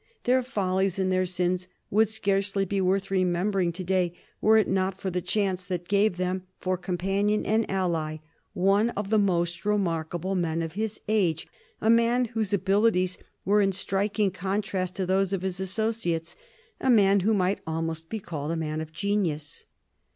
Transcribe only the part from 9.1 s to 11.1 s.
the most remarkable men of his